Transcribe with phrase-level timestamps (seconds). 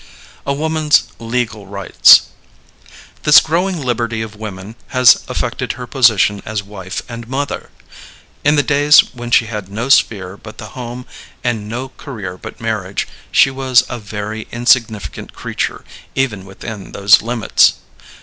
[0.47, 2.21] A WOMAN'S LEGAL RIGHTS.
[3.21, 7.69] This growing liberty of women has affected her position as wife and mother.
[8.43, 11.05] In the days when she had no sphere but the home
[11.43, 17.73] and no career but marriage, she was a very insignificant creature even within those limits.